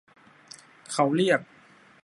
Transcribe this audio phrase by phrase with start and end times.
[0.91, 1.39] เค้าเรียก